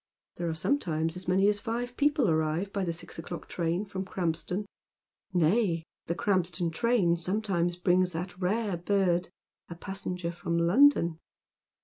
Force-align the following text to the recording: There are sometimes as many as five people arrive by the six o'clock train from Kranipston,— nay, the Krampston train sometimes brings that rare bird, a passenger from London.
There 0.37 0.49
are 0.49 0.55
sometimes 0.55 1.15
as 1.15 1.27
many 1.27 1.47
as 1.47 1.59
five 1.59 1.95
people 1.95 2.27
arrive 2.27 2.73
by 2.73 2.83
the 2.83 2.91
six 2.91 3.19
o'clock 3.19 3.47
train 3.47 3.85
from 3.85 4.03
Kranipston,— 4.03 4.65
nay, 5.31 5.83
the 6.07 6.15
Krampston 6.15 6.71
train 6.71 7.17
sometimes 7.17 7.75
brings 7.75 8.11
that 8.13 8.35
rare 8.41 8.77
bird, 8.77 9.29
a 9.69 9.75
passenger 9.75 10.31
from 10.31 10.57
London. 10.57 11.19